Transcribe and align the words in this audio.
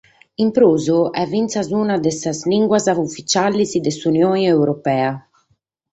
In 0.43 0.47
prus, 0.55 0.85
est 1.23 1.29
finas 1.33 1.67
una 1.81 1.95
de 2.07 2.11
sas 2.21 2.39
limbas 2.53 2.85
ufitziales 3.05 3.71
de 3.85 3.91
s’Unione 3.99 4.45
Europea. 4.57 5.11